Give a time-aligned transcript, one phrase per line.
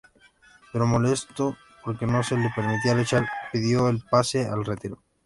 [0.73, 1.55] Pero, molesto
[1.85, 5.03] porque no se le permitía luchar, pidió el pase a retiro.